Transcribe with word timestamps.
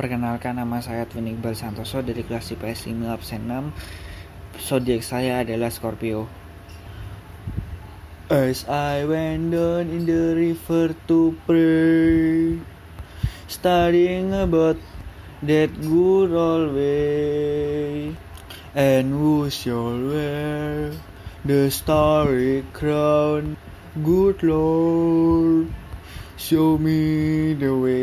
Perkenalkan 0.00 0.56
nama 0.56 0.80
saya 0.80 1.04
Twin 1.04 1.28
Iqbal 1.28 1.52
Santoso 1.52 2.00
dari 2.00 2.24
kelas 2.24 2.56
IPS 2.56 2.88
5 2.88 3.04
absen 3.04 3.44
6 4.56 4.64
Zodiak 4.64 5.04
saya 5.04 5.44
adalah 5.44 5.68
Scorpio. 5.68 6.24
As 8.32 8.64
I 8.64 9.04
went 9.04 9.52
down 9.52 9.92
in 9.92 10.08
the 10.08 10.32
river 10.32 10.96
to 11.04 11.36
pray 11.44 12.56
Studying 13.44 14.32
about 14.32 14.80
that 15.44 15.68
good 15.84 16.32
old 16.32 16.72
way. 16.72 18.16
And 18.72 19.12
who 19.12 19.52
shall 19.52 20.00
wear? 20.00 20.96
The 21.44 21.68
starry 21.68 22.64
crown. 22.72 23.60
Good 24.00 24.40
Lord 24.48 25.68
Show 26.40 26.80
me 26.80 27.52
the 27.52 27.76
way. 27.76 27.99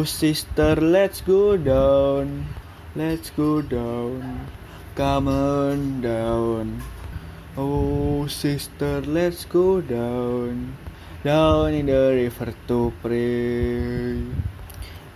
Oh, 0.00 0.04
sister, 0.04 0.76
let's 0.76 1.20
go 1.20 1.58
down. 1.58 2.48
Let's 2.96 3.28
go 3.36 3.60
down. 3.60 4.48
Come 4.96 5.28
on 5.28 6.00
down. 6.00 6.80
Oh, 7.54 8.26
sister, 8.26 9.02
let's 9.02 9.44
go 9.44 9.82
down. 9.82 10.74
Down 11.22 11.74
in 11.74 11.84
the 11.84 12.16
river 12.16 12.54
to 12.68 12.90
pray. 13.04 14.24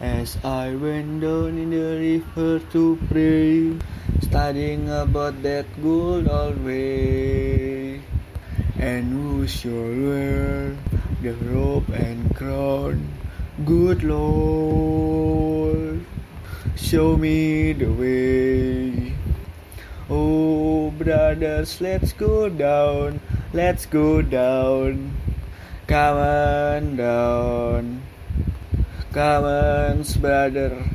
As 0.05 0.37
I 0.45 0.77
went 0.77 1.23
down 1.25 1.57
in 1.57 1.73
the 1.73 2.21
river 2.21 2.61
to 2.77 3.01
pray, 3.09 3.81
studying 4.21 4.91
about 4.91 5.41
that 5.49 5.65
good 5.81 6.29
old 6.29 6.63
way. 6.63 8.03
And 8.77 9.17
who 9.17 9.49
shall 9.49 9.89
wear 9.97 10.77
the 11.25 11.33
robe 11.49 11.89
and 11.89 12.37
crown? 12.37 13.24
Good 13.63 14.03
Lord, 14.03 16.05
show 16.75 17.17
me 17.17 17.73
the 17.73 17.87
way. 17.87 19.15
Oh, 20.11 20.91
brothers, 20.91 21.81
let's 21.81 22.13
go 22.13 22.49
down, 22.49 23.21
let's 23.53 23.87
go 23.87 24.23
down. 24.23 25.15
Come 25.87 26.19
on 26.19 26.97
down. 26.97 28.03
Come 29.13 29.45
on, 29.45 30.03
brother, 30.19 30.91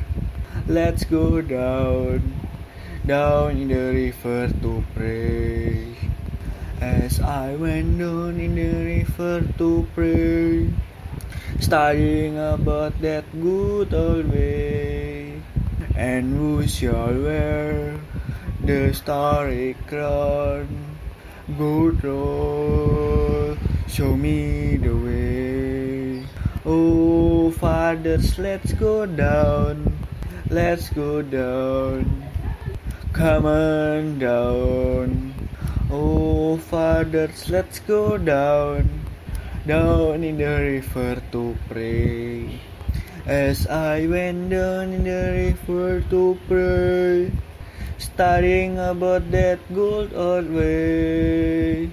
let's 0.68 1.04
go 1.04 1.40
down, 1.40 2.20
down 3.06 3.56
in 3.56 3.68
the 3.68 3.84
river 4.04 4.52
to 4.60 4.84
pray. 4.94 5.96
As 6.78 7.20
I 7.20 7.56
went 7.56 7.98
down 7.98 8.38
in 8.38 8.54
the 8.54 9.00
river 9.00 9.48
to 9.56 9.88
pray, 9.94 10.68
studying 11.60 12.38
about 12.38 12.98
that 13.00 13.24
good 13.40 13.92
old 13.92 14.32
way, 14.32 15.40
and 15.94 16.32
who 16.34 16.66
shall 16.66 17.12
wear 17.12 18.00
the 18.64 18.92
starry 18.94 19.76
crown? 19.86 20.66
Good 21.58 22.02
Lord, 22.02 23.58
show 23.88 24.16
me 24.16 24.78
the 24.78 24.94
way. 24.96 26.24
Oh, 26.64 27.50
fathers, 27.50 28.38
let's 28.38 28.72
go 28.72 29.04
down, 29.04 29.92
let's 30.48 30.88
go 30.90 31.20
down, 31.20 32.24
come 33.12 33.44
on 33.44 34.18
down. 34.18 35.34
Oh, 35.90 36.56
fathers, 36.56 37.50
let's 37.50 37.80
go 37.80 38.16
down, 38.16 38.88
down 39.66 40.24
in 40.24 40.38
the 40.38 40.80
river 40.80 41.20
to 41.32 41.56
pray. 41.68 42.60
As 43.26 43.66
I 43.66 44.06
went 44.06 44.50
down 44.50 44.92
in 44.92 45.04
the 45.04 45.54
river 45.54 46.00
to 46.08 46.38
pray, 46.48 47.30
studying 47.98 48.78
about 48.78 49.30
that 49.30 49.60
good 49.74 50.12
old 50.14 50.50
way. 50.50 51.90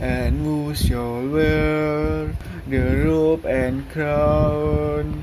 And 0.00 0.40
who 0.40 0.74
shall 0.74 1.26
wear 1.28 2.34
the 2.66 3.04
robe 3.04 3.44
and 3.44 3.88
crown? 3.90 5.22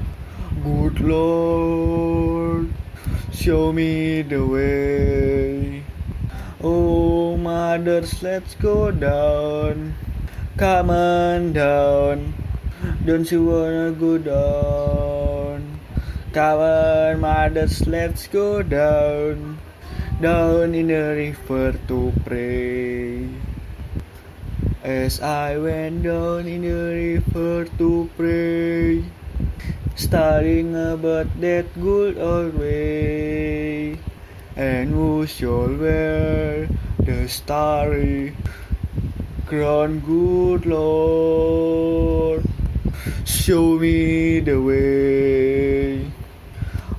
Good 0.63 0.99
Lord, 0.99 2.73
show 3.33 3.71
me 3.71 4.21
the 4.21 4.45
way. 4.45 5.83
Oh, 6.61 7.37
mothers, 7.37 8.21
let's 8.21 8.55
go 8.55 8.91
down. 8.91 9.93
Come 10.57 10.89
on 10.89 11.51
down. 11.51 12.33
Don't 13.03 13.29
you 13.29 13.43
wanna 13.43 13.91
go 13.91 14.17
down? 14.17 15.81
Come 16.31 16.59
on, 16.59 17.19
mothers, 17.19 17.85
let's 17.85 18.27
go 18.27 18.63
down. 18.63 19.59
Down 20.21 20.73
in 20.73 20.87
the 20.87 21.11
river 21.11 21.75
to 21.89 22.13
pray. 22.23 23.27
As 24.81 25.19
I 25.19 25.57
went 25.57 26.03
down 26.03 26.47
in 26.47 26.61
the 26.61 27.19
river 27.19 27.67
to 27.77 28.09
pray, 28.15 29.03
studying 29.97 30.71
about 30.71 31.27
that 31.41 31.67
good 31.81 32.17
old 32.17 32.57
way. 32.57 33.99
And 34.55 34.87
who 34.93 35.27
shall 35.27 35.67
wear 35.67 36.69
the 36.97 37.27
starry 37.27 38.31
crown, 39.45 39.99
good 39.99 40.65
Lord? 40.65 42.43
Show 43.25 43.77
me 43.77 44.39
the 44.39 44.59
way. 44.59 46.11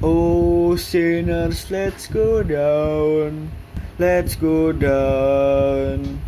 Oh, 0.02 0.76
sinners, 0.76 1.70
let's 1.70 2.06
go 2.06 2.42
down, 2.42 3.50
let's 3.98 4.36
go 4.36 4.70
down. 4.70 6.20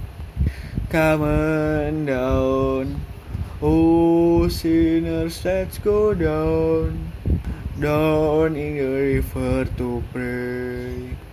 Come 0.91 1.23
on 1.23 2.07
down. 2.07 3.01
Oh, 3.63 4.49
sinners, 4.49 5.45
let's 5.45 5.79
go 5.79 6.15
down, 6.15 7.13
down 7.79 8.57
in 8.57 8.77
the 8.77 9.21
river 9.23 9.65
to 9.77 10.03
pray. 10.13 11.28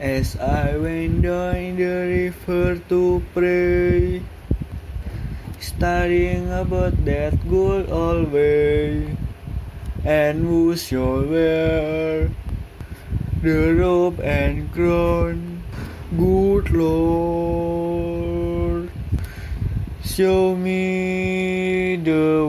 As 0.00 0.32
I 0.40 0.78
went 0.78 1.28
down 1.28 1.76
the 1.76 2.32
river 2.32 2.80
to 2.88 3.22
pray, 3.34 4.22
studying 5.60 6.50
about 6.50 7.04
that 7.04 7.36
good 7.46 7.90
old 7.90 8.32
way, 8.32 9.14
and 10.02 10.40
who 10.40 10.74
shall 10.74 11.20
wear 11.28 12.30
the 13.42 13.74
robe 13.76 14.20
and 14.20 14.72
crown, 14.72 15.62
good 16.16 16.70
Lord, 16.72 18.08
show 20.02 20.56
me 20.56 21.96
the. 21.96 22.39